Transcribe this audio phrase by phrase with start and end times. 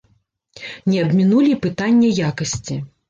[0.91, 2.81] Не абмінулі і пытання якасці.